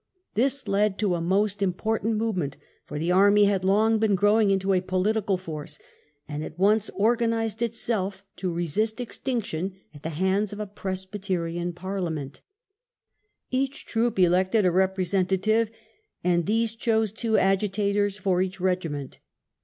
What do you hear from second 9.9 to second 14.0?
at the hands of a Presbyterian versus Parliament. Each